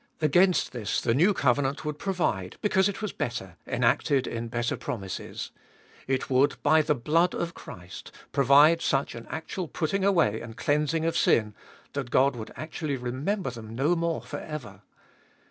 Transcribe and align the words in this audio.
Against 0.19 0.71
this 0.71 0.99
the 0.99 1.13
new 1.13 1.31
covenant 1.31 1.85
would 1.85 1.99
provide, 1.99 2.57
because 2.59 2.89
it 2.89 3.03
was 3.03 3.11
better, 3.13 3.55
enacted 3.67 4.25
in 4.25 4.47
better 4.47 4.75
promises. 4.75 5.51
It 6.07 6.27
would, 6.27 6.55
by 6.63 6.81
the 6.81 6.95
blood 6.95 7.35
of 7.35 7.53
Christ, 7.53 8.11
provide 8.31 8.81
such 8.81 9.13
an 9.13 9.27
actual 9.29 9.67
putting 9.67 10.03
away 10.03 10.41
and 10.41 10.57
cleansing 10.57 11.05
of 11.05 11.15
sin 11.15 11.53
that 11.93 12.09
God 12.09 12.35
would 12.35 12.51
actually 12.55 12.95
remember 12.97 13.51
them 13.51 13.75
no 13.75 13.95
more 13.95 14.23
for 14.23 14.39
ever. 14.39 14.81